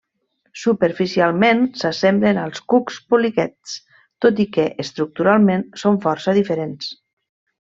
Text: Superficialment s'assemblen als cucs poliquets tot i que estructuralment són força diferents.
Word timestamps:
Superficialment 0.59 1.59
s'assemblen 1.81 2.39
als 2.45 2.63
cucs 2.73 2.97
poliquets 3.15 3.75
tot 4.27 4.43
i 4.45 4.49
que 4.57 4.67
estructuralment 4.85 5.69
són 5.83 6.01
força 6.07 6.39
diferents. 6.43 6.91